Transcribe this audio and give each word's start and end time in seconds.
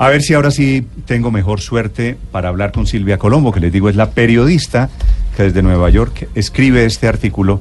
A 0.00 0.08
ver 0.08 0.22
si 0.22 0.32
ahora 0.32 0.50
sí 0.50 0.86
tengo 1.04 1.30
mejor 1.30 1.60
suerte 1.60 2.16
para 2.32 2.48
hablar 2.48 2.72
con 2.72 2.86
Silvia 2.86 3.18
Colombo, 3.18 3.52
que 3.52 3.60
les 3.60 3.70
digo 3.70 3.90
es 3.90 3.96
la 3.96 4.12
periodista 4.12 4.88
que 5.36 5.42
desde 5.42 5.60
Nueva 5.60 5.90
York 5.90 6.26
escribe 6.34 6.86
este 6.86 7.06
artículo 7.06 7.60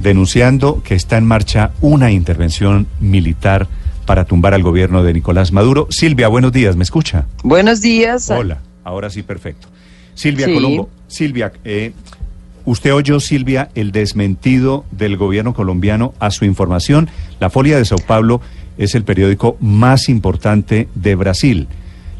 denunciando 0.00 0.82
que 0.82 0.96
está 0.96 1.16
en 1.16 1.26
marcha 1.26 1.70
una 1.80 2.10
intervención 2.10 2.88
militar 2.98 3.68
para 4.04 4.24
tumbar 4.24 4.52
al 4.52 4.64
gobierno 4.64 5.04
de 5.04 5.12
Nicolás 5.12 5.52
Maduro. 5.52 5.86
Silvia, 5.88 6.26
buenos 6.26 6.50
días, 6.50 6.74
¿me 6.74 6.82
escucha? 6.82 7.26
Buenos 7.44 7.80
días. 7.82 8.30
Hola, 8.30 8.58
ahora 8.82 9.08
sí, 9.08 9.22
perfecto. 9.22 9.68
Silvia 10.14 10.46
Sí. 10.46 10.54
Colombo, 10.54 10.90
Silvia, 11.06 11.52
eh, 11.64 11.92
usted 12.64 12.94
oyó, 12.94 13.20
Silvia, 13.20 13.68
el 13.76 13.92
desmentido 13.92 14.84
del 14.90 15.16
gobierno 15.16 15.54
colombiano 15.54 16.14
a 16.18 16.32
su 16.32 16.44
información. 16.46 17.08
La 17.38 17.48
Folia 17.48 17.78
de 17.78 17.84
Sao 17.84 17.98
Paulo 17.98 18.40
es 18.78 18.94
el 18.94 19.04
periódico 19.04 19.56
más 19.60 20.08
importante 20.08 20.88
de 20.94 21.14
Brasil. 21.14 21.68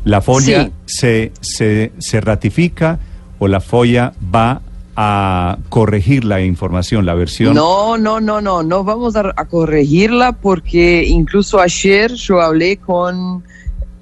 ¿La 0.04 0.20
Folia 0.20 0.64
Sí. 0.64 0.72
se, 0.86 1.32
se, 1.40 1.92
se 1.98 2.20
ratifica 2.20 2.98
o 3.38 3.48
la 3.48 3.60
Folia 3.60 4.12
va 4.34 4.62
a 4.94 5.58
corregir 5.68 6.24
la 6.24 6.40
información, 6.40 7.04
la 7.04 7.14
versión? 7.14 7.54
No, 7.54 7.98
no, 7.98 8.20
no, 8.20 8.40
no, 8.40 8.62
no 8.62 8.84
vamos 8.84 9.16
a, 9.16 9.32
a 9.36 9.44
corregirla 9.44 10.32
porque 10.32 11.04
incluso 11.06 11.60
ayer 11.60 12.14
yo 12.14 12.40
hablé 12.40 12.78
con 12.78 13.42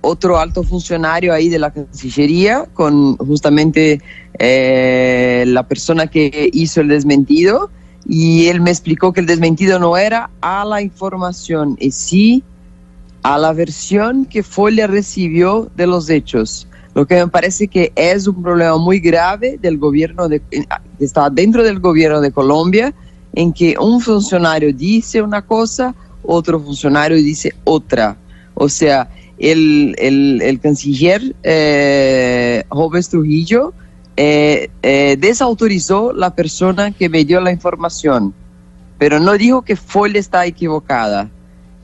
otro 0.02 0.38
alto 0.38 0.62
funcionario 0.62 1.32
ahí 1.32 1.48
de 1.48 1.58
la 1.58 1.72
Cancillería, 1.72 2.66
con 2.74 3.16
justamente 3.16 4.00
eh, 4.38 5.44
la 5.46 5.66
persona 5.66 6.06
que 6.08 6.50
hizo 6.52 6.82
el 6.82 6.88
desmentido, 6.88 7.70
y 8.06 8.48
él 8.48 8.60
me 8.60 8.70
explicó 8.70 9.12
que 9.12 9.20
el 9.20 9.26
desmentido 9.26 9.78
no 9.78 9.96
era 9.96 10.30
a 10.40 10.64
la 10.64 10.82
información, 10.82 11.76
y 11.80 11.90
sí 11.90 12.42
a 13.22 13.38
la 13.38 13.52
versión 13.52 14.26
que 14.26 14.42
Folia 14.42 14.86
recibió 14.86 15.70
de 15.76 15.86
los 15.86 16.10
hechos. 16.10 16.68
Lo 16.94 17.06
que 17.06 17.16
me 17.16 17.28
parece 17.28 17.66
que 17.66 17.92
es 17.96 18.26
un 18.26 18.42
problema 18.42 18.76
muy 18.76 19.00
grave 19.00 19.58
del 19.60 19.78
gobierno 19.78 20.28
de, 20.28 20.40
que 20.40 20.66
está 21.00 21.30
dentro 21.30 21.64
del 21.64 21.80
gobierno 21.80 22.20
de 22.20 22.30
Colombia, 22.30 22.94
en 23.34 23.52
que 23.52 23.76
un 23.80 24.00
funcionario 24.00 24.72
dice 24.72 25.22
una 25.22 25.42
cosa, 25.42 25.94
otro 26.22 26.60
funcionario 26.60 27.16
dice 27.16 27.52
otra. 27.64 28.16
O 28.54 28.68
sea, 28.68 29.08
el, 29.38 29.94
el, 29.98 30.40
el 30.42 30.60
canciller 30.60 31.34
eh, 31.42 32.62
Trujillo 33.10 33.72
eh, 34.16 34.70
eh, 34.82 35.16
desautorizó 35.18 36.12
la 36.12 36.34
persona 36.34 36.92
que 36.92 37.08
me 37.08 37.24
dio 37.24 37.40
la 37.40 37.50
información, 37.52 38.32
pero 38.98 39.18
no 39.20 39.32
dijo 39.32 39.62
que 39.62 39.76
Folia 39.76 40.20
está 40.20 40.46
equivocada. 40.46 41.30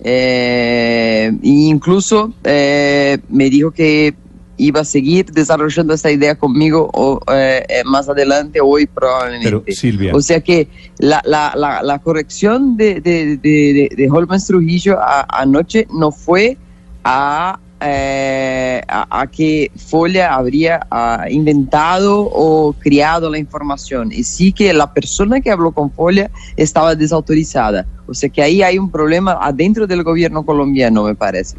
Eh, 0.02 1.30
incluso 1.42 2.32
me 2.44 3.50
dijo 3.50 3.70
que 3.70 4.14
iba 4.56 4.80
a 4.80 4.84
seguir 4.84 5.24
desarrollando 5.32 5.94
esta 5.94 6.10
idea 6.10 6.34
conmigo 6.34 6.90
o, 6.92 7.20
eh, 7.32 7.64
más 7.86 8.08
adelante, 8.10 8.60
hoy 8.62 8.86
probablemente. 8.86 9.48
Pero, 9.50 9.64
Silvia. 9.74 10.14
O 10.14 10.20
sea 10.20 10.40
que 10.42 10.68
la, 10.98 11.22
la, 11.24 11.54
la, 11.56 11.82
la 11.82 11.98
corrección 11.98 12.76
de, 12.76 13.00
de, 13.00 13.38
de 13.38 14.10
Holmes 14.10 14.44
Trujillo 14.46 14.98
a- 15.00 15.26
anoche 15.30 15.86
no 15.94 16.12
fue 16.12 16.58
a, 17.04 17.58
eh, 17.80 18.82
a, 18.86 19.22
a 19.22 19.26
que 19.26 19.70
Folia 19.74 20.34
habría 20.34 20.86
ah, 20.90 21.26
inventado 21.30 22.20
o 22.20 22.74
criado 22.74 23.30
la 23.30 23.38
información. 23.38 24.12
Y 24.12 24.22
sí 24.24 24.52
que 24.52 24.72
la 24.72 24.92
persona 24.92 25.40
que 25.40 25.50
habló 25.50 25.72
con 25.72 25.90
Folia 25.90 26.30
estaba 26.56 26.94
desautorizada. 26.94 27.86
O 28.06 28.14
sea 28.14 28.28
que 28.28 28.42
ahí 28.42 28.62
hay 28.62 28.78
un 28.78 28.90
problema 28.90 29.38
adentro 29.40 29.86
del 29.86 30.02
gobierno 30.02 30.44
colombiano, 30.44 31.04
me 31.04 31.14
parece. 31.14 31.56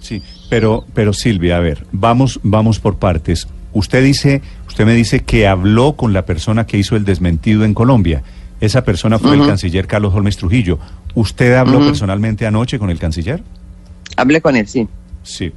Sí, 0.00 0.22
pero, 0.50 0.84
pero 0.94 1.12
Silvia, 1.12 1.56
a 1.56 1.60
ver, 1.60 1.86
vamos, 1.92 2.40
vamos 2.42 2.78
por 2.78 2.96
partes. 2.96 3.48
Usted 3.72 4.04
dice, 4.04 4.42
usted 4.68 4.84
me 4.84 4.94
dice 4.94 5.20
que 5.20 5.46
habló 5.46 5.94
con 5.94 6.12
la 6.12 6.26
persona 6.26 6.66
que 6.66 6.76
hizo 6.76 6.96
el 6.96 7.04
desmentido 7.04 7.64
en 7.64 7.72
Colombia. 7.72 8.22
Esa 8.60 8.84
persona 8.84 9.18
fue 9.18 9.34
el 9.34 9.46
canciller 9.46 9.86
Carlos 9.86 10.14
Holmes 10.14 10.36
Trujillo. 10.36 10.78
¿Usted 11.14 11.54
habló 11.54 11.80
personalmente 11.80 12.46
anoche 12.46 12.78
con 12.78 12.90
el 12.90 12.98
canciller? 12.98 13.42
Hablé 14.16 14.40
con 14.40 14.56
él, 14.56 14.68
sí. 14.68 14.86
Sí. 15.22 15.52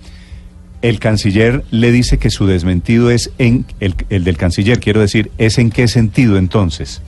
El 0.82 1.00
canciller 1.00 1.64
le 1.72 1.92
dice 1.92 2.18
que 2.20 2.30
su 2.30 2.46
desmentido 2.46 3.10
es 3.10 3.32
en 3.38 3.66
el, 3.80 3.96
el 4.10 4.24
del 4.24 4.38
canciller, 4.38 4.80
quiero 4.80 5.02
decir, 5.02 5.32
¿es 5.38 5.58
en 5.58 5.72
qué 5.72 5.88
sentido 5.88 6.38
entonces? 6.38 7.02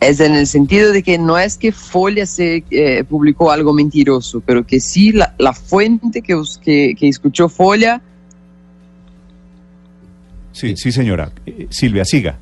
Es 0.00 0.20
en 0.20 0.34
el 0.34 0.46
sentido 0.46 0.92
de 0.92 1.02
que 1.02 1.18
no 1.18 1.38
es 1.38 1.58
que 1.58 1.72
Folia 1.72 2.24
se 2.24 2.64
eh, 2.70 3.04
publicó 3.04 3.50
algo 3.50 3.74
mentiroso, 3.74 4.40
pero 4.46 4.66
que 4.66 4.80
sí 4.80 5.12
la, 5.12 5.34
la 5.38 5.52
fuente 5.52 6.22
que, 6.22 6.40
que, 6.64 6.94
que 6.98 7.08
escuchó 7.08 7.48
Folia 7.50 8.00
Sí, 10.52 10.74
sí, 10.76 10.90
señora. 10.92 11.30
Eh, 11.46 11.66
Silvia, 11.70 12.04
siga. 12.04 12.38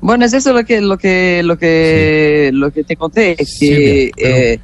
Bueno, 0.00 0.24
es 0.24 0.32
eso 0.32 0.52
lo 0.52 0.64
que 0.64 0.80
lo 0.80 0.96
que 0.98 1.42
lo 1.42 1.58
que 1.58 2.50
lo 2.52 2.70
que 2.72 2.84
te 2.84 2.96
conté, 2.96 3.36
que 3.36 3.44
Silvia, 3.44 4.10
pero- 4.16 4.36
eh, 4.36 4.60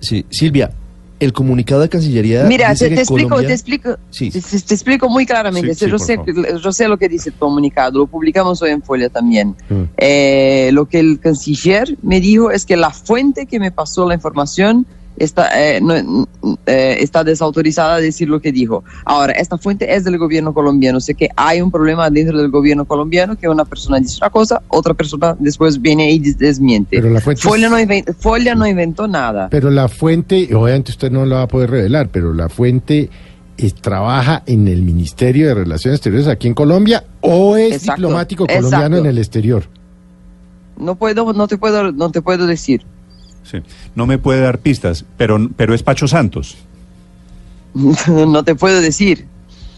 Sí, 0.00 0.24
Silvia, 0.30 0.70
el 1.20 1.32
comunicado 1.32 1.80
de 1.82 1.88
Cancillería. 1.88 2.44
mira, 2.44 2.70
dice 2.70 2.86
te, 2.86 2.88
que 2.90 2.94
te 2.96 3.02
explico, 3.02 3.28
Colombia- 3.28 3.48
te 3.48 3.54
explico, 3.54 3.96
Sí. 4.10 4.30
te, 4.30 4.40
te- 4.40 4.60
te 4.60 4.74
explico 4.74 5.08
muy 5.08 5.26
claramente. 5.26 5.74
Sí, 5.74 5.84
sí, 5.84 5.90
yo, 5.90 5.98
sé, 5.98 6.18
yo 6.62 6.72
sé 6.72 6.88
lo 6.88 6.96
que 6.98 7.08
dice 7.08 7.28
el 7.30 7.34
comunicado, 7.36 7.98
lo 7.98 8.06
publicamos 8.06 8.60
hoy 8.62 8.70
en 8.70 8.82
Folia 8.82 9.08
también. 9.10 9.54
Mm. 9.68 9.82
Eh, 9.96 10.70
lo 10.72 10.86
que 10.86 10.98
el 10.98 11.20
canciller 11.20 11.96
me 12.02 12.20
dijo 12.20 12.50
es 12.50 12.64
que 12.66 12.76
la 12.76 12.90
fuente 12.90 13.46
que 13.46 13.60
me 13.60 13.70
pasó 13.70 14.08
la 14.08 14.14
información 14.14 14.86
está, 15.20 15.48
eh, 15.54 15.80
no, 15.80 16.26
eh, 16.66 16.96
está 16.98 17.22
desautorizada 17.22 17.94
a 17.94 18.00
decir 18.00 18.28
lo 18.28 18.40
que 18.40 18.50
dijo. 18.50 18.82
Ahora, 19.04 19.32
esta 19.34 19.56
fuente 19.58 19.94
es 19.94 20.02
del 20.02 20.18
gobierno 20.18 20.52
colombiano, 20.52 20.98
sé 21.00 21.14
que 21.14 21.28
hay 21.36 21.60
un 21.60 21.70
problema 21.70 22.10
dentro 22.10 22.36
del 22.38 22.50
gobierno 22.50 22.84
colombiano 22.84 23.36
que 23.36 23.48
una 23.48 23.64
persona 23.64 24.00
dice 24.00 24.18
una 24.20 24.30
cosa, 24.30 24.60
otra 24.68 24.94
persona 24.94 25.36
después 25.38 25.80
viene 25.80 26.10
y 26.10 26.18
des- 26.18 26.38
desmiente. 26.38 26.96
Pero 26.96 27.10
la 27.10 27.20
fuente 27.20 27.42
Folia 27.42 27.66
es- 27.66 27.70
no, 27.72 27.78
inven- 27.78 28.14
Folia 28.18 28.54
no 28.54 28.66
inventó 28.66 29.06
nada. 29.06 29.48
Pero 29.50 29.70
la 29.70 29.86
fuente, 29.88 30.54
obviamente 30.54 30.90
usted 30.90 31.10
no 31.10 31.24
lo 31.26 31.36
va 31.36 31.42
a 31.42 31.48
poder 31.48 31.70
revelar, 31.70 32.08
pero 32.10 32.32
la 32.34 32.48
fuente 32.48 33.08
eh, 33.58 33.70
trabaja 33.78 34.42
en 34.46 34.68
el 34.68 34.80
Ministerio 34.80 35.46
de 35.48 35.54
Relaciones 35.54 35.98
Exteriores 35.98 36.28
aquí 36.28 36.48
en 36.48 36.54
Colombia 36.54 37.04
o 37.20 37.56
es 37.58 37.74
Exacto, 37.74 38.00
diplomático 38.02 38.46
colombiano 38.46 38.76
exacto. 38.86 38.96
en 38.98 39.06
el 39.06 39.18
exterior. 39.18 39.64
No 40.78 40.94
puedo, 40.94 41.32
no 41.34 41.46
te 41.46 41.58
puedo, 41.58 41.92
no 41.92 42.10
te 42.10 42.22
puedo 42.22 42.46
decir. 42.46 42.82
Sí. 43.44 43.58
No 43.94 44.06
me 44.06 44.18
puede 44.18 44.40
dar 44.40 44.58
pistas, 44.58 45.04
pero, 45.16 45.48
pero 45.56 45.74
es 45.74 45.82
Pacho 45.82 46.06
Santos. 46.08 46.56
no 48.06 48.44
te 48.44 48.54
puedo 48.54 48.80
decir. 48.80 49.26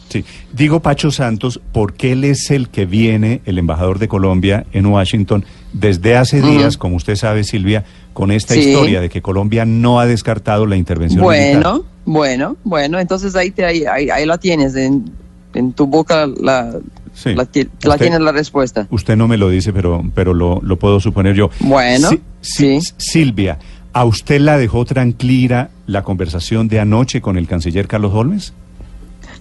Sí, 0.09 0.25
digo 0.53 0.81
Pacho 0.81 1.11
Santos 1.11 1.59
porque 1.73 2.13
él 2.13 2.25
es 2.25 2.51
el 2.51 2.69
que 2.69 2.85
viene, 2.85 3.41
el 3.47 3.57
embajador 3.57 3.99
de 3.99 4.09
Colombia 4.09 4.67
en 4.73 4.85
Washington, 4.87 5.45
desde 5.73 6.17
hace 6.19 6.43
días, 6.43 6.77
como 6.77 6.97
usted 6.97 7.17
sabe, 7.17 7.45
Silvia, 7.45 7.85
con 8.13 8.31
esta 8.31 8.53
Sí. 8.53 8.61
historia 8.61 9.01
de 9.01 9.09
que 9.09 9.23
Colombia 9.23 9.65
no 9.65 10.01
ha 10.01 10.07
descartado 10.07 10.67
la 10.67 10.77
intervención 10.77 11.27
militar. 11.27 11.63
Bueno, 11.63 11.85
bueno, 12.05 12.57
bueno, 12.63 12.99
entonces 13.01 13.35
ahí, 13.37 13.51
te, 13.53 13.65
ahí, 13.65 13.85
ahí, 13.87 14.11
ahí 14.11 14.27
la 14.27 14.37
tienes, 14.37 14.77
en, 14.77 15.11
en 15.55 15.73
tu 15.73 15.87
boca 15.87 16.27
la, 16.27 16.77
Sí. 17.15 17.35
la, 17.35 17.45
ti- 17.45 17.69
la 17.83 18.33
respuesta. 18.33 18.87
Usted 18.91 19.17
no 19.17 19.29
me 19.29 19.37
lo 19.37 19.49
dice, 19.51 19.73
pero, 19.73 20.03
pero 20.15 20.33
lo, 20.35 20.61
lo 20.63 20.77
puedo 20.79 20.99
suponer 21.01 21.35
yo. 21.35 21.51
Bueno, 21.61 22.09
Sí-. 22.41 22.81
Silvia, 22.97 23.59
¿a 23.93 24.05
usted 24.05 24.41
la 24.41 24.57
dejó 24.59 24.85
tranquila 24.85 25.71
la 25.87 26.03
conversación 26.03 26.69
de 26.69 26.81
anoche 26.81 27.21
con 27.21 27.37
el 27.37 27.47
canciller 27.47 27.87
Carlos 27.87 28.13
Holmes? 28.15 28.53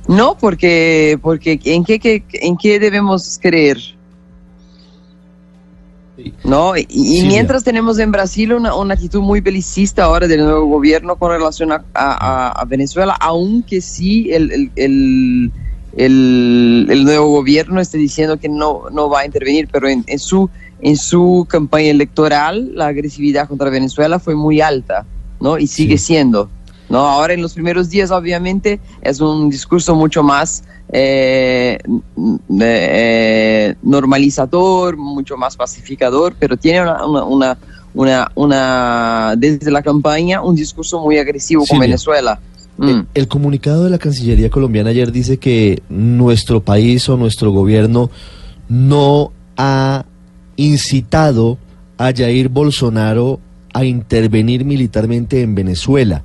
No, 0.08 0.38
porque, 0.38 1.18
porque 1.22 1.60
¿en, 1.64 1.84
qué, 1.84 2.00
qué- 2.00 2.24
¿en 2.34 2.58
qué 2.58 2.80
debemos 2.80 3.40
creer? 3.42 3.78
No, 6.44 6.74
y, 6.78 7.24
mientras 7.26 7.64
tenemos 7.64 7.98
en 7.98 8.12
Brasil 8.12 8.54
una, 8.54 8.76
una 8.76 8.94
actitud 8.94 9.22
muy 9.22 9.42
belicista 9.42 10.04
ahora 10.04 10.28
del 10.28 10.42
nuevo 10.44 10.66
gobierno 10.68 11.16
con 11.16 11.32
relación 11.32 11.72
a, 11.72 11.84
a- 11.94 12.50
a- 12.50 12.50
a 12.52 12.66
Venezuela, 12.66 13.16
aunque 13.20 13.82
sí 13.82 14.30
el, 14.32 14.52
el, 14.52 14.72
el, 14.76 15.52
el- 15.98 16.88
el 16.90 17.04
nuevo 17.04 17.28
gobierno 17.30 17.80
esté 17.82 17.98
diciendo 17.98 18.38
que 18.40 18.50
no, 18.50 18.84
no 18.92 19.10
va 19.10 19.22
a 19.22 19.26
intervenir, 19.26 19.68
pero 19.72 19.88
en, 19.90 20.04
en 20.08 20.20
su, 20.20 20.50
en 20.82 20.96
su 20.98 21.46
campaña 21.50 21.90
electoral 21.90 22.72
la 22.76 22.88
agresividad 22.88 23.48
contra 23.48 23.70
Venezuela 23.70 24.20
fue 24.20 24.36
muy 24.36 24.62
alta, 24.62 25.06
¿no? 25.40 25.58
Y 25.58 25.68
sigue 25.68 25.98
Sí. 25.98 26.06
siendo. 26.06 26.50
¿no? 26.90 27.00
Ahora 27.08 27.34
en 27.34 27.42
los 27.42 27.54
primeros 27.54 27.90
días 27.90 28.12
obviamente 28.12 28.82
es 29.02 29.22
un 29.22 29.50
discurso 29.50 29.96
mucho 29.96 30.24
más 30.24 30.64
eh, 30.92 31.78
eh, 32.60 33.76
normalizador, 33.82 34.98
mucho 34.98 35.38
más 35.38 35.56
pacificador, 35.56 36.36
pero 36.40 36.58
tiene 36.58 36.82
una, 36.82 37.06
una, 37.06 37.24
una, 37.24 37.58
una, 37.94 38.32
una- 38.36 39.34
desde 39.38 39.72
la 39.72 39.82
campaña 39.82 40.42
un 40.42 40.56
discurso 40.56 41.00
muy 41.00 41.18
agresivo 41.18 41.66
con. 41.66 41.80
Venezuela. 41.80 42.40
Mm. 42.78 43.02
El, 43.14 43.28
comunicado 43.28 43.84
de 43.84 43.90
la 43.90 43.98
Cancillería 43.98 44.50
colombiana 44.50 44.90
ayer 44.90 45.12
dice 45.12 45.38
que 45.38 45.82
nuestro 45.90 46.62
país 46.62 47.08
o 47.10 47.18
nuestro 47.18 47.52
gobierno 47.52 48.10
no 48.70 49.32
ha 49.58 50.06
incitado 50.56 51.58
a 51.98 52.12
Jair 52.16 52.50
Bolsonaro 52.50 53.40
a 53.74 53.86
intervenir 53.86 54.66
militarmente 54.66 55.42
en 55.42 55.56
Venezuela. 55.56 56.24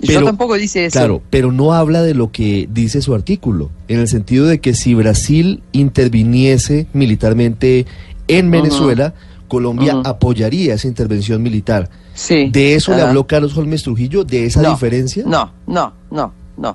Yo 0.00 0.24
tampoco 0.24 0.54
dice 0.54 0.86
eso. 0.86 0.98
Claro, 0.98 1.22
pero 1.30 1.52
no 1.52 1.72
habla 1.72 2.02
de 2.02 2.14
lo 2.14 2.32
que 2.32 2.68
dice 2.72 3.02
su 3.02 3.14
artículo, 3.14 3.70
en 3.88 4.00
el 4.00 4.08
sentido 4.08 4.46
de 4.46 4.60
que 4.60 4.74
si 4.74 4.94
Brasil 4.94 5.62
interviniese 5.72 6.86
militarmente 6.92 7.86
en. 8.26 8.50
Venezuela, 8.50 9.14
Colombia 9.52 10.00
apoyaría 10.02 10.72
esa 10.72 10.88
intervención 10.88 11.42
militar. 11.42 11.90
Sí. 12.14 12.48
¿De 12.50 12.74
eso 12.74 12.96
le 12.96 13.02
habló 13.02 13.26
Carlos 13.26 13.54
Holmes 13.54 13.82
Trujillo? 13.82 14.24
¿De 14.24 14.46
esa 14.46 14.62
No, 14.62 14.70
diferencia? 14.70 15.24
No, 15.26 15.52
no, 15.66 15.92
no, 16.10 16.32
no. 16.56 16.74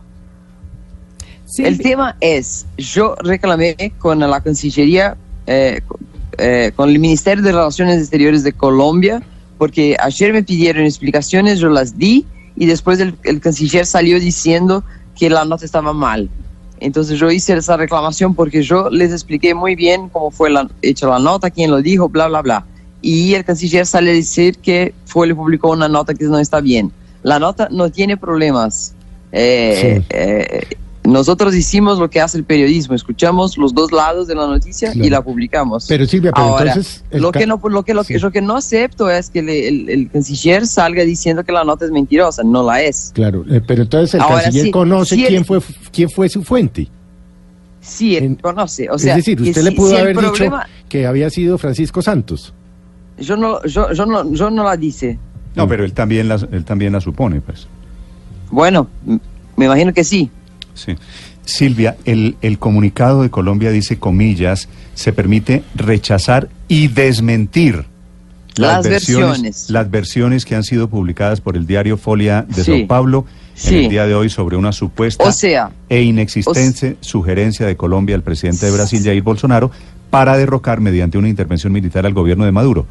El 1.58 1.80
tema 1.80 2.16
es, 2.20 2.68
yo 2.78 3.16
reclamé 3.16 3.76
con 3.98 4.20
la 4.20 4.42
Cancillería, 4.42 5.18
eh, 5.48 5.82
eh, 6.38 6.72
con 6.76 6.90
el 6.90 7.00
Ministerio 7.00 7.44
de 7.44 7.52
Relaciones 7.52 7.98
Exteriores 8.00 8.44
de 8.44 8.54
Colombia, 8.54 9.24
porque 9.58 9.98
ayer 10.00 10.32
me 10.32 10.44
pidieron 10.44 10.84
explicaciones, 10.84 11.58
yo 11.58 11.70
las 11.70 11.98
di 11.98 12.28
y 12.56 12.68
después 12.68 13.00
el, 13.00 13.16
el 13.24 13.40
canciller 13.40 13.88
salió 13.88 14.20
diciendo 14.20 14.84
que 15.18 15.32
la 15.32 15.46
nota 15.46 15.66
estaba 15.66 15.94
mal. 15.94 16.30
Entonces 16.80 17.20
yo 17.20 17.32
hice 17.32 17.54
esa 17.54 17.78
reclamación 17.78 18.36
porque 18.36 18.62
yo 18.62 18.90
les 18.90 19.12
expliqué 19.12 19.54
muy 19.54 19.76
bien 19.76 20.10
cómo 20.10 20.32
fue 20.32 20.50
la, 20.50 20.70
hecha 20.82 21.08
la 21.08 21.20
nota, 21.20 21.50
quién 21.50 21.72
lo 21.72 21.82
dijo, 21.82 22.10
bla, 22.10 22.28
bla, 22.28 22.42
bla. 22.42 22.66
Y 23.02 23.34
el 23.34 23.46
canciller 23.46 23.86
sale 23.86 24.12
a 24.12 24.14
decir 24.14 24.58
que 24.58 24.94
fue, 25.06 25.28
le 25.28 25.36
publicó 25.36 25.72
una 25.72 25.88
nota 25.88 26.14
que 26.14 26.26
no 26.26 26.40
está 26.40 26.62
bien. 26.62 26.92
La 27.24 27.40
nota 27.40 27.68
no 27.72 27.90
tiene 27.92 28.18
problemas. 28.18 28.94
Eh, 29.32 30.02
eh, 30.10 30.68
nosotros 31.12 31.56
hicimos 31.56 32.00
lo 32.00 32.10
que 32.10 32.20
hace 32.20 32.38
el 32.38 32.44
periodismo, 32.44 32.94
escuchamos 32.94 33.58
los 33.58 33.74
dos 33.74 33.92
lados 33.92 34.28
de 34.28 34.36
la 34.36 34.46
noticia 34.46 34.92
y 34.94 35.10
la 35.10 35.22
publicamos. 35.22 35.86
Pero 35.88 36.06
Silvia, 36.06 36.32
pero 36.34 36.48
Ahora, 36.48 36.72
entonces 36.72 37.04
lo 37.12 37.32
que 37.32 37.48
no, 37.48 37.60
lo 37.64 37.84
que, 37.84 37.94
lo 37.94 38.04
que, 38.04 38.16
Sí. 38.16 38.20
lo 38.20 38.32
que 38.32 38.42
no 38.42 38.58
acepto 38.58 39.10
es 39.10 39.30
que 39.30 39.42
le- 39.42 39.68
el, 39.70 39.90
el 39.90 40.10
canciller 40.12 40.68
salga 40.68 41.04
diciendo 41.04 41.44
que 41.46 41.52
la 41.54 41.64
nota 41.64 41.86
es 41.86 41.92
mentirosa, 41.92 42.44
no 42.44 42.62
la 42.64 42.82
es. 42.82 43.12
Claro, 43.16 43.46
eh, 43.50 43.62
pero 43.66 43.84
entonces 43.84 44.16
el 44.16 44.22
Ahora, 44.22 44.42
canciller 44.44 44.66
sí, 44.66 44.72
conoce 44.72 45.16
sí, 45.16 45.24
quién 45.26 45.36
el- 45.40 45.46
fue 45.46 45.60
quién 45.92 46.10
fue 46.10 46.28
su 46.30 46.44
fuente. 46.44 46.88
Sí, 47.80 48.18
él 48.18 48.38
conoce. 48.42 48.90
O 48.90 48.98
sea, 49.00 49.14
es 49.14 49.18
decir, 49.26 49.42
usted 49.42 49.62
le 49.64 49.72
pudo 49.72 49.98
haber 49.98 50.14
problema- 50.16 50.66
dicho 50.66 50.88
que 50.90 51.06
había 51.08 51.30
sido 51.30 51.58
Francisco 51.58 52.02
Santos. 52.02 52.54
Yo 53.18 53.38
no, 53.38 53.64
yo, 53.64 53.94
yo 53.94 54.06
no, 54.06 54.30
yo 54.34 54.50
no 54.50 54.64
la 54.66 54.76
dice. 54.76 55.18
No, 55.56 55.68
pero 55.68 55.86
él 55.86 55.94
también 55.94 56.28
la, 56.28 56.36
él 56.52 56.66
también 56.66 56.92
la 56.94 57.00
supone, 57.00 57.40
pues. 57.40 57.66
Bueno, 58.52 58.88
me 59.56 59.66
imagino 59.66 59.94
que 59.94 60.04
sí. 60.04 60.30
Sí. 60.78 60.96
Silvia, 61.46 61.96
el, 62.06 62.36
el 62.42 62.60
comunicado 62.60 63.22
de 63.24 63.30
Colombia 63.30 63.72
dice, 63.72 63.98
comillas, 64.00 64.68
se 64.96 65.14
permite 65.14 65.64
rechazar 65.76 66.50
y 66.68 66.88
desmentir 66.88 67.86
Las 68.56 68.88
versiones. 68.88 69.70
las 69.70 69.90
versiones 69.90 70.44
que 70.46 70.56
han 70.56 70.64
sido 70.64 70.90
publicadas 70.90 71.40
por 71.42 71.56
el 71.56 71.66
diario 71.68 71.98
Folia 71.98 72.44
de 72.48 72.64
Sí. 72.64 72.80
Sao 72.80 72.88
Paulo 72.88 73.26
en 73.56 73.62
Sí. 73.62 73.76
el 73.86 73.90
día 73.90 74.06
de 74.06 74.14
hoy 74.16 74.30
sobre 74.30 74.56
una 74.58 74.72
supuesta 74.72 75.24
O 75.24 75.32
sea, 75.32 75.72
e 75.90 76.02
inexistente 76.02 76.98
sugerencia 77.02 77.66
de 77.66 77.76
Colombia 77.78 78.16
al 78.16 78.24
presidente 78.24 78.66
de 78.66 78.72
Brasil, 78.72 79.02
Jair 79.04 79.22
Bolsonaro, 79.24 79.72
para 80.10 80.38
derrocar 80.38 80.80
mediante 80.82 81.18
una 81.18 81.30
intervención 81.30 81.72
militar 81.74 82.06
al 82.06 82.14
gobierno 82.14 82.46
de 82.46 82.52
Maduro. 82.52 82.86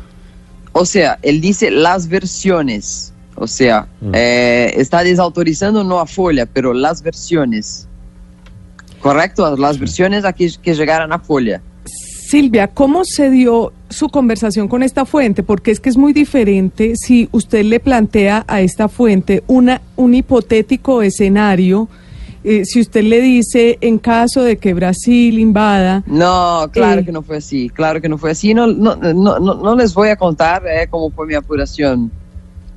O 0.72 0.84
sea, 0.86 1.18
él 1.22 1.40
dice 1.40 1.70
las 1.70 2.08
versiones. 2.08 3.12
O 3.36 3.46
sea, 3.46 3.86
eh, 4.12 4.72
está 4.76 5.04
desautorizando 5.04 5.84
no 5.84 6.00
a 6.00 6.06
Folha, 6.06 6.46
pero 6.46 6.72
las 6.72 7.02
versiones. 7.02 7.86
¿Correcto? 9.00 9.56
Las 9.56 9.78
versiones 9.78 10.24
a 10.24 10.32
que, 10.32 10.50
que 10.62 10.74
llegaran 10.74 11.12
a 11.12 11.18
Folha. 11.18 11.60
Silvia, 11.84 12.66
¿cómo 12.68 13.04
se 13.04 13.30
dio 13.30 13.72
su 13.88 14.08
conversación 14.08 14.66
con 14.66 14.82
esta 14.82 15.04
fuente? 15.04 15.42
Porque 15.44 15.70
es 15.70 15.78
que 15.78 15.90
es 15.90 15.96
muy 15.96 16.12
diferente 16.12 16.94
si 16.96 17.28
usted 17.30 17.64
le 17.64 17.78
plantea 17.78 18.44
a 18.48 18.60
esta 18.62 18.88
fuente 18.88 19.44
una, 19.46 19.80
un 19.94 20.12
hipotético 20.14 21.02
escenario, 21.02 21.88
eh, 22.42 22.64
si 22.64 22.80
usted 22.80 23.04
le 23.04 23.20
dice 23.20 23.78
en 23.80 23.98
caso 23.98 24.42
de 24.42 24.56
que 24.56 24.74
Brasil 24.74 25.38
invada. 25.38 26.02
No, 26.06 26.68
claro 26.72 27.02
Eh. 27.02 27.04
que 27.04 27.12
no 27.12 27.22
fue 27.22 27.36
así, 27.36 27.68
claro 27.68 28.00
que 28.00 28.08
no 28.08 28.18
fue 28.18 28.32
así. 28.32 28.54
No, 28.54 28.66
no, 28.66 28.96
no, 28.96 29.38
no, 29.38 29.54
no 29.54 29.76
les 29.76 29.94
voy 29.94 30.08
a 30.08 30.16
contar 30.16 30.64
eh, 30.66 30.88
cómo 30.90 31.10
fue 31.10 31.26
mi 31.28 31.34
apuración. 31.34 32.10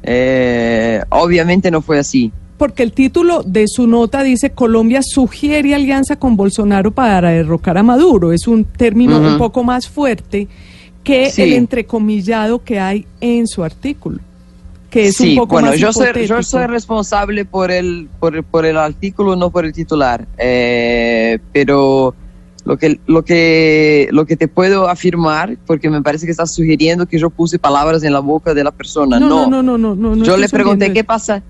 Eh, 0.04 1.02
obviamente 1.10 1.72
no 1.72 1.82
fue 1.82 2.00
así. 2.00 2.32
Porque 2.58 2.84
el 2.84 2.92
título 2.92 3.42
de 3.44 3.68
su 3.68 3.88
nota 3.88 4.22
dice 4.22 4.50
Colombia 4.52 5.02
sugiere 5.02 5.74
alianza 5.74 6.18
con 6.18 6.36
Bolsonaro 6.36 6.92
para 6.92 7.30
derrocar 7.30 7.78
a 7.78 7.84
Maduro. 7.84 8.34
Es 8.34 8.48
un 8.48 8.66
término 8.66 9.18
un 9.18 9.38
poco 9.38 9.64
más 9.64 9.88
fuerte 9.88 10.48
que 11.04 11.30
Sí. 11.32 11.44
el 11.44 11.54
entrecomillado 11.54 12.62
que 12.64 12.78
hay 12.80 13.06
en 13.22 13.48
su 13.48 13.64
artículo, 13.64 14.20
que 14.90 15.08
es 15.08 15.16
sí, 15.16 15.30
un 15.32 15.36
poco 15.38 15.54
bueno, 15.54 15.70
más 15.70 15.80
yo 15.80 15.94
soy, 15.94 16.28
yo 16.28 16.44
soy 16.44 16.66
responsable 16.68 17.46
por 17.46 17.72
el, 17.72 18.10
por, 18.20 18.44
por 18.44 18.66
el 18.66 18.76
artículo, 18.78 19.38
no 19.38 19.50
por 19.50 19.64
el 19.64 19.72
titular. 19.72 20.28
Eh, 20.38 21.40
pero 21.54 22.14
lo 22.70 22.78
que, 22.78 23.00
lo, 23.08 23.26
que, 23.26 24.08
lo 24.12 24.28
que 24.28 24.38
te 24.38 24.48
puedo 24.48 24.88
afirmar, 24.90 25.58
porque 25.66 25.90
me 25.90 26.04
parece 26.04 26.28
que 26.28 26.32
estás 26.32 26.54
sugiriendo 26.54 27.08
que 27.08 27.18
yo 27.18 27.32
puse 27.32 27.58
palabras 27.58 28.04
en 28.04 28.14
la 28.14 28.20
boca 28.20 28.54
de 28.54 28.64
la 28.64 28.70
persona. 28.70 29.20
No, 29.20 29.28
No, 29.28 29.48
no, 29.48 29.64
no, 29.64 29.78
no, 29.80 29.96
no, 29.96 30.16
no 30.16 30.24
yo 30.24 30.38
le 30.38 30.48
pregunté 30.50 30.94
qué 30.94 31.04
pasa. 31.04 31.42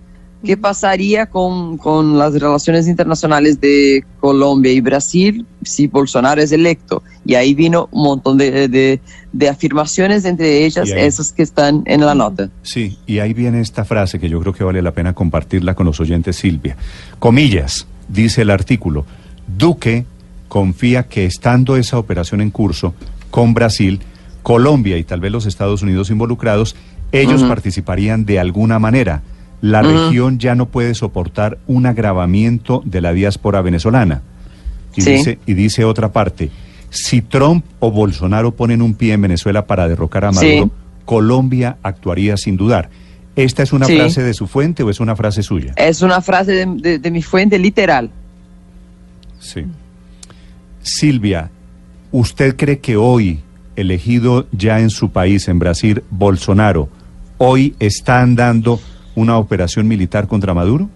¿Qué 0.41 0.55
pasaría 0.55 1.25
con, 1.25 1.77
con 1.77 2.17
las 2.17 2.31
relaciones 2.33 2.87
internacionales 2.87 3.59
de 3.59 4.05
Colombia 4.21 4.71
y 4.71 4.79
Brasil 4.79 5.45
si 5.63 5.87
Bolsonaro 5.87 6.41
es 6.41 6.53
electo? 6.53 7.03
Y 7.25 7.35
ahí 7.35 7.53
vino 7.53 7.89
un 7.91 8.03
montón 8.03 8.37
de, 8.37 8.69
de- 8.69 9.01
de 9.33 9.49
afirmaciones, 9.49 10.23
entre 10.23 10.65
ellas 10.65 10.89
ahí- 10.89 11.01
esas 11.01 11.33
que 11.33 11.43
están 11.43 11.83
en 11.85 11.99
la 12.05 12.15
nota. 12.15 12.49
Sí, 12.61 12.97
y 13.05 13.19
ahí 13.19 13.33
viene 13.33 13.59
esta 13.59 13.83
frase 13.83 14.17
que 14.17 14.29
yo 14.29 14.39
creo 14.39 14.53
que 14.53 14.63
vale 14.63 14.81
la 14.81 14.91
pena 14.93 15.11
compartirla 15.13 15.75
con 15.75 15.85
los 15.87 15.99
oyentes, 15.99 16.37
Silvia. 16.37 16.77
Comillas, 17.19 17.85
dice 18.07 18.43
el 18.43 18.49
artículo, 18.51 19.05
Duque 19.57 20.05
confía 20.49 21.03
que 21.07 21.25
estando 21.25 21.77
esa 21.77 21.97
operación 21.97 22.41
en 22.41 22.49
curso 22.51 22.93
con 23.31 23.53
Brasil, 23.53 24.01
Colombia 24.43 24.97
y 24.97 25.03
tal 25.05 25.21
vez 25.21 25.31
los 25.31 25.45
Estados 25.45 25.81
Unidos 25.81 26.09
involucrados, 26.09 26.75
ellos 27.13 27.43
participarían 27.43 28.25
de 28.25 28.39
alguna 28.39 28.77
manera. 28.79 29.21
La 29.61 29.81
región 29.81 30.39
ya 30.39 30.55
no 30.55 30.65
puede 30.67 30.93
soportar 30.95 31.57
un 31.67 31.85
agravamiento 31.85 32.81
de 32.85 33.01
la 33.01 33.13
diáspora 33.13 33.61
venezolana. 33.61 34.21
Y, 34.95 35.01
Sí. 35.01 35.11
dice, 35.11 35.39
y 35.45 35.53
dice 35.53 35.85
otra 35.85 36.11
parte, 36.11 36.49
si 36.89 37.21
Trump 37.21 37.63
o 37.79 37.91
Bolsonaro 37.91 38.51
ponen 38.51 38.81
un 38.81 38.93
pie 38.95 39.13
en 39.13 39.21
Venezuela 39.21 39.65
para 39.67 39.87
derrocar 39.87 40.25
a 40.25 40.31
Maduro, 40.31 40.63
Sí. 40.65 40.71
Colombia 41.05 41.77
actuaría 41.83 42.37
sin 42.37 42.57
dudar. 42.57 42.89
¿Esta 43.35 43.63
es 43.63 43.71
una 43.73 43.85
Sí. 43.85 43.95
frase 43.97 44.23
de 44.23 44.33
su 44.33 44.47
fuente 44.47 44.81
o 44.83 44.89
es 44.89 44.99
una 44.99 45.15
frase 45.15 45.43
suya? 45.43 45.73
Es 45.75 46.01
una 46.01 46.21
frase 46.21 46.51
de, 46.53 46.65
de- 46.65 46.99
de 46.99 47.11
mi 47.11 47.21
fuente 47.21 47.59
literal. 47.59 48.09
Sí. 49.39 49.65
Silvia, 50.81 51.51
¿usted 52.11 52.55
cree 52.55 52.79
que 52.79 52.97
hoy, 52.97 53.41
elegido 53.75 54.47
ya 54.51 54.79
en 54.79 54.89
su 54.89 55.11
país, 55.11 55.47
en 55.47 55.59
Brasil, 55.59 56.03
Bolsonaro, 56.09 56.89
hoy 57.37 57.75
está 57.79 58.21
andando 58.21 58.79
una 59.15 59.37
operación 59.37 59.87
militar 59.87 60.27
contra 60.27 60.53
Maduro? 60.53 60.89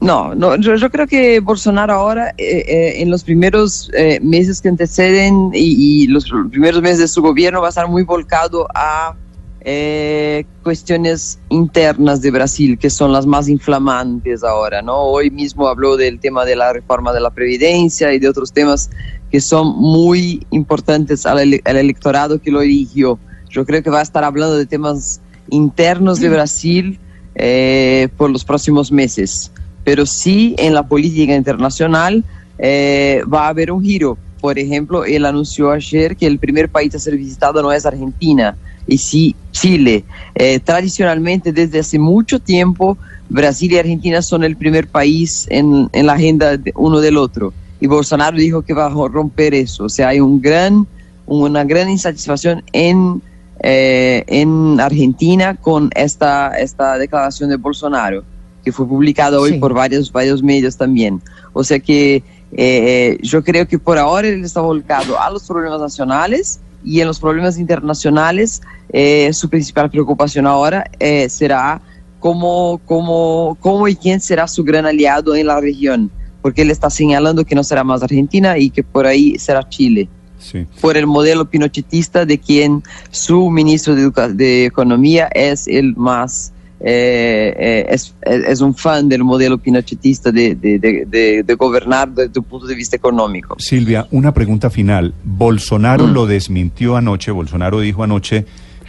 No, 0.00 0.34
no 0.34 0.56
yo, 0.56 0.90
creo 0.90 1.06
que 1.06 1.40
Bolsonaro 1.40 1.92
ahora, 1.92 2.30
eh, 2.38 2.64
eh, 2.66 3.02
en 3.02 3.10
los 3.10 3.22
primeros 3.22 3.90
eh, 3.94 4.18
meses 4.22 4.62
que 4.62 4.68
anteceden 4.68 5.50
y, 5.52 6.04
y 6.04 6.06
los 6.06 6.26
primeros 6.50 6.80
meses 6.80 6.98
de 7.00 7.08
su 7.08 7.20
gobierno, 7.20 7.60
va 7.60 7.66
a 7.66 7.68
estar 7.68 7.86
muy 7.86 8.02
volcado 8.04 8.66
a 8.74 9.14
eh, 9.62 10.44
cuestiones 10.62 11.38
internas 11.48 12.22
de 12.22 12.30
Brasil, 12.30 12.78
que 12.78 12.90
son 12.90 13.12
las 13.12 13.26
más 13.26 13.48
inflamantes 13.48 14.42
ahora, 14.42 14.82
¿no? 14.82 14.96
Hoy 14.98 15.30
mismo 15.30 15.68
habló 15.68 15.96
del 15.96 16.18
tema 16.18 16.44
de 16.44 16.56
la 16.56 16.72
reforma 16.72 17.12
de 17.12 17.20
la 17.20 17.30
previdencia 17.30 18.12
y 18.12 18.18
de 18.18 18.28
otros 18.28 18.52
temas 18.52 18.90
que 19.30 19.40
son 19.40 19.76
muy 19.76 20.46
importantes 20.50 21.26
al, 21.26 21.38
ele- 21.40 21.62
al 21.64 21.76
electorado 21.76 22.40
que 22.40 22.50
lo 22.50 22.62
eligió. 22.62 23.18
Yo 23.50 23.64
creo 23.66 23.82
que 23.82 23.90
va 23.90 24.00
a 24.00 24.02
estar 24.02 24.24
hablando 24.24 24.56
de 24.56 24.66
temas 24.66 25.20
internos 25.50 26.20
de 26.20 26.28
Brasil 26.28 26.98
eh, 27.34 28.08
por 28.16 28.30
los 28.30 28.44
próximos 28.44 28.90
meses. 28.90 29.52
Pero 29.84 30.04
sí 30.06 30.54
en 30.58 30.74
la 30.74 30.86
política 30.86 31.34
internacional 31.34 32.24
eh, 32.58 33.22
va 33.32 33.46
a 33.46 33.48
haber 33.48 33.72
un 33.72 33.82
giro. 33.82 34.18
Por 34.40 34.58
ejemplo, 34.58 35.04
él 35.04 35.26
anunció 35.26 35.70
ayer 35.70 36.16
que 36.16 36.26
el 36.26 36.38
primer 36.38 36.68
país 36.70 36.94
a 36.94 36.98
ser 36.98 37.16
visitado 37.16 37.62
no 37.62 37.72
es 37.72 37.84
Argentina, 37.86 38.56
y 38.90 38.98
sí 38.98 39.34
Chile. 39.52 40.04
Eh, 40.34 40.58
tradicionalmente, 40.60 41.52
desde 41.52 41.78
hace 41.78 41.98
mucho 41.98 42.40
tiempo, 42.40 42.98
Brasil 43.28 43.72
y 43.72 43.78
Argentina 43.78 44.20
son 44.20 44.42
el 44.44 44.56
primer 44.56 44.88
país 44.88 45.46
en, 45.48 45.88
en 45.92 46.06
la 46.06 46.14
agenda 46.14 46.56
de 46.56 46.72
uno 46.76 47.00
del 47.00 47.16
otro. 47.16 47.52
Y 47.80 47.86
Bolsonaro 47.86 48.36
dijo 48.36 48.62
que 48.62 48.74
va 48.74 48.86
a 48.86 49.08
romper 49.08 49.54
eso. 49.54 49.84
O 49.84 49.88
sea, 49.88 50.08
hay 50.08 50.20
un 50.20 50.40
gran, 50.42 50.86
una 51.26 51.64
gran 51.64 51.88
insatisfacción 51.88 52.62
en, 52.72 53.22
eh, 53.60 54.24
en 54.26 54.80
Argentina 54.80 55.54
con 55.54 55.90
esta, 55.94 56.58
esta 56.58 56.98
declaración 56.98 57.48
de 57.50 57.56
Bolsonaro, 57.56 58.24
que 58.64 58.72
fue 58.72 58.86
publicada 58.86 59.38
hoy 59.38 59.52
Sí. 59.52 59.58
por 59.58 59.72
varios, 59.72 60.10
varios 60.12 60.42
medios 60.42 60.76
también. 60.76 61.22
O 61.52 61.62
sea 61.62 61.78
que 61.78 62.22
eh, 62.52 63.18
yo 63.22 63.44
creo 63.44 63.66
que 63.68 63.78
por 63.78 63.96
ahora 63.98 64.26
él 64.28 64.44
está 64.44 64.60
volcado 64.60 65.20
a 65.20 65.30
los 65.30 65.44
problemas 65.44 65.80
nacionales 65.80 66.58
y 66.84 67.00
en 67.00 67.06
los 67.06 67.18
problemas 67.20 67.58
internacionales 67.58 68.62
eh, 68.92 69.32
su 69.32 69.48
principal 69.48 69.90
preocupación 69.90 70.46
ahora 70.46 70.90
eh, 70.98 71.28
será 71.28 71.80
cómo, 72.18 72.80
cómo, 72.84 73.56
cómo 73.60 73.88
y 73.88 73.96
quién 73.96 74.20
será 74.20 74.46
su 74.48 74.64
gran 74.64 74.86
aliado 74.86 75.34
en 75.34 75.46
la 75.46 75.60
región, 75.60 76.10
porque 76.42 76.62
él 76.62 76.70
está 76.70 76.90
señalando 76.90 77.44
que 77.44 77.54
no 77.54 77.62
será 77.64 77.84
más 77.84 78.02
Argentina 78.02 78.58
y 78.58 78.70
que 78.70 78.82
por 78.82 79.06
ahí 79.06 79.38
será 79.38 79.68
Chile, 79.68 80.08
Sí. 80.38 80.66
por 80.80 80.96
el 80.96 81.06
modelo 81.06 81.50
pinochetista 81.50 82.24
de 82.24 82.38
quien 82.38 82.82
su 83.10 83.50
ministro 83.50 83.94
de, 83.94 84.02
Educa- 84.06 84.28
de 84.28 84.64
Economía 84.64 85.28
es 85.34 85.68
el 85.68 85.94
más... 85.96 86.52
eh, 86.82 87.54
eh, 87.58 87.86
es, 87.90 88.60
un 88.62 88.74
fan 88.74 89.08
del 89.08 89.22
modelo 89.22 89.58
pinochetista 89.58 90.32
de, 90.32 90.54
de- 90.54 90.78
de- 90.78 91.42
de- 91.44 91.54
gobernar 91.54 92.08
desde 92.08 92.38
un 92.40 92.44
punto 92.46 92.66
de 92.66 92.74
vista 92.74 92.96
económico. 92.96 93.56
Silvia, 93.58 94.06
una 94.10 94.32
pregunta 94.32 94.70
final. 94.70 95.12
Bolsonaro 95.24 96.06
Mm. 96.06 96.12
lo 96.12 96.26
desmintió 96.26 96.96
anoche, 96.96 97.30
Bolsonaro 97.32 97.80
dijo 97.80 98.02
anoche 98.02 98.46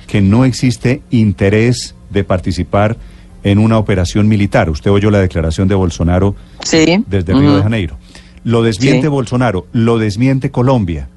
que 0.08 0.22
no 0.22 0.46
existe 0.46 1.02
interés 1.12 1.96
de 2.10 2.24
participar 2.24 2.96
en 3.44 3.58
una 3.60 3.78
operación 3.78 4.28
militar. 4.28 4.70
Usted 4.70 4.92
oyó 4.92 5.10
la 5.12 5.20
declaración 5.20 5.68
de 5.68 5.76
Bolsonaro 5.76 6.36
Sí. 6.64 7.04
desde 7.08 7.34
Río 7.34 7.50
de 7.52 7.56
Ujú. 7.56 7.64
Janeiro. 7.64 7.98
Lo 8.44 8.62
desmiente 8.64 9.04
Sí. 9.04 9.08
Bolsonaro, 9.10 9.68
lo 9.74 9.98
desmiente 9.98 10.50
Colombia. 10.52 11.10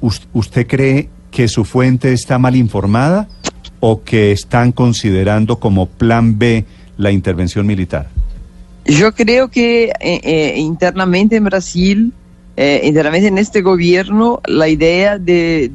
¿Us- 0.00 0.28
¿Usted 0.32 0.66
cree 0.66 1.08
que 1.30 1.46
su 1.48 1.64
fuente 1.64 2.12
está 2.12 2.38
mal 2.38 2.56
informada 2.56 3.28
o 3.80 4.02
que 4.02 4.32
están 4.32 4.72
considerando 4.72 5.58
como 5.58 5.86
plan 5.86 6.38
B 6.38 6.64
la 6.96 7.10
intervención 7.10 7.66
militar? 7.66 8.08
Yo 8.88 9.12
creo 9.12 9.48
que 9.48 9.92
eh, 10.00 10.20
eh, 10.22 10.54
internamente 10.56 11.36
en 11.36 11.44
Brasil, 11.44 12.12
eh, 12.56 12.80
internamente 12.84 13.28
en 13.28 13.36
este 13.36 13.60
gobierno, 13.60 14.40
la 14.46 14.68
idea 14.68 15.18
de, 15.18 15.68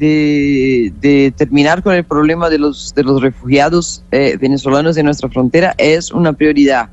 terminar 1.38 1.84
con 1.84 1.94
el 1.94 2.04
problema 2.04 2.50
de 2.50 2.58
los, 2.58 2.94
refugiados 3.22 4.04
venezolanos 4.12 4.96
de 4.96 5.04
nuestra 5.04 5.30
frontera 5.30 5.76
es 5.78 6.12
una 6.12 6.34
prioridad. 6.34 6.90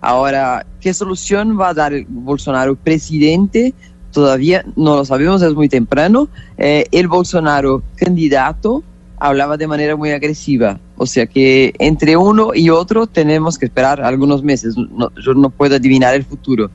Ahora, 0.00 0.64
¿qué 0.80 0.94
solución 0.94 1.58
va 1.58 1.70
a 1.70 1.74
dar 1.74 1.92
el 1.92 2.06
Bolsonaro 2.08 2.76
presidente? 2.76 3.74
Todavía 4.12 4.64
no 4.76 4.96
lo 4.96 5.04
sabemos, 5.04 5.42
es 5.42 5.54
muy 5.54 5.68
temprano. 5.68 6.28
El 6.56 7.08
Bolsonaro 7.08 7.82
candidato 7.96 8.84
hablaba 9.20 9.56
de 9.56 9.66
manera 9.66 9.96
muy 9.96 10.10
agresiva. 10.10 10.78
O 10.96 11.06
sea 11.06 11.26
que 11.26 11.74
entre 11.78 12.16
uno 12.16 12.50
y 12.54 12.70
otro 12.70 13.06
tenemos 13.06 13.58
que 13.58 13.66
esperar 13.66 14.00
algunos 14.02 14.42
meses. 14.42 14.74
No- 14.76 15.10
yo 15.24 15.34
no 15.34 15.50
puedo 15.50 15.76
adivinar 15.76 16.14
el 16.14 16.24
futuro. 16.24 16.70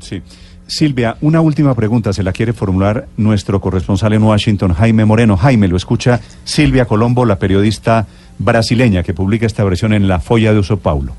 Sí. 0.00 0.22
Silvia, 0.66 1.16
una 1.20 1.40
última 1.42 1.74
pregunta 1.74 2.12
se 2.14 2.22
la 2.22 2.32
quiere 2.32 2.52
formular 2.54 3.06
nuestro 3.18 3.60
corresponsal 3.60 4.14
en 4.14 4.22
Washington, 4.22 4.72
Jaime 4.72 5.04
Moreno. 5.04 5.36
Jaime, 5.36 5.68
lo 5.68 5.76
escucha 5.76 6.20
Silvia 6.44 6.86
Colombo, 6.86 7.26
la 7.26 7.38
periodista 7.38 8.06
brasileña 8.38 9.02
que 9.02 9.12
publica 9.12 9.44
esta 9.46 9.62
versión 9.62 9.92
en 9.92 10.08
la 10.08 10.20
Folla 10.20 10.54
de 10.54 10.60
São 10.60 10.78
Paulo. 10.78 11.12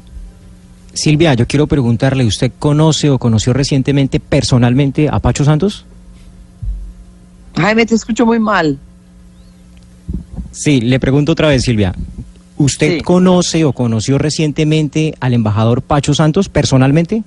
Silvia, 0.94 1.34
yo 1.36 1.46
quiero 1.46 1.68
preguntarle, 1.68 2.26
¿usted 2.26 2.52
conoce 2.58 3.10
o 3.10 3.20
conoció 3.20 3.54
recientemente 3.54 4.20
personalmente 4.20 5.10
a 5.12 5.20
Pacho 5.20 5.44
Santos? 5.46 5.86
Jaime, 7.58 7.86
te 7.86 7.96
escucho 7.96 8.26
muy 8.26 8.40
mal. 8.40 8.80
Sí, 10.58 10.80
le 10.82 11.00
pregunto 11.00 11.34
otra 11.34 11.50
vez, 11.50 11.64
Silvia. 11.64 11.94
¿Usted 12.58 12.96
Sí. 12.98 13.02
conoce 13.02 13.66
o 13.66 13.74
conoció 13.74 14.18
recientemente 14.18 15.14
al 15.20 15.34
embajador 15.34 15.82
Pacho 15.82 16.14
Santos 16.14 16.48
personalmente? 16.48 17.24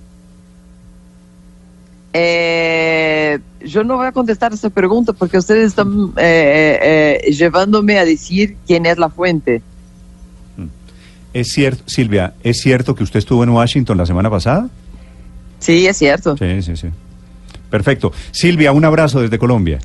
Eh, 2.14 3.38
yo 3.64 3.84
no 3.84 3.96
voy 3.98 4.06
a 4.06 4.12
contestar 4.12 4.52
esta 4.54 4.70
pregunta 4.70 5.12
porque 5.12 5.36
ustedes 5.38 5.68
están 5.68 6.12
eh, 6.16 6.20
eh, 6.82 7.20
eh, 7.28 7.32
llevándome 7.32 7.98
a 7.98 8.04
decir 8.04 8.56
quién 8.66 8.86
es 8.86 8.96
la 8.98 9.10
fuente. 9.10 9.60
Es 11.34 11.48
cierto, 11.52 11.82
Silvia, 11.86 12.32
¿es 12.42 12.60
cierto 12.62 12.94
que 12.94 13.04
usted 13.04 13.18
estuvo 13.18 13.44
en 13.44 13.50
Washington 13.50 13.98
la 13.98 14.06
semana 14.06 14.30
pasada? 14.30 14.68
Sí, 15.58 15.86
es 15.86 15.98
cierto. 15.98 16.36
Sí, 16.38 16.62
sí, 16.62 16.76
sí. 16.76 16.88
Perfecto. 17.68 18.12
Silvia, 18.30 18.72
un 18.72 18.86
abrazo 18.86 19.20
desde 19.20 19.38
Colombia. 19.38 19.78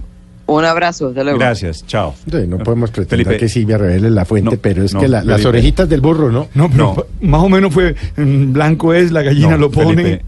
Un 0.57 0.65
abrazo, 0.65 1.07
hasta 1.10 1.24
luego. 1.24 1.39
Gracias, 1.39 1.86
chao. 1.88 2.13
Sí, 2.29 2.38
no 2.48 2.57
podemos 2.60 2.91
pretender 2.91 3.25
Felipe. 3.25 3.39
que 3.45 3.50
Silvia 3.50 3.77
revele 3.77 4.10
la 4.10 4.25
fuente, 4.25 4.55
No, 4.55 4.62
pero 4.62 4.83
es 4.83 4.93
no, 4.93 5.00
que 5.00 5.07
la- 5.07 5.24
las 5.24 5.45
orejitas 5.45 5.88
del 5.89 6.01
burro, 6.01 6.31
¿no? 6.31 6.48
No, 6.53 6.69
pero 6.69 6.95
No. 7.22 7.27
más 7.27 7.41
o 7.41 7.50
menos 7.50 7.74
fue 7.74 7.95
mm, 8.17 8.53
blanco 8.53 8.93
es, 8.93 9.12
la 9.12 9.22
gallina 9.24 9.51
No, 9.51 9.57
lo 9.57 9.72
pone. 9.72 9.95
Felipe, 9.95 10.25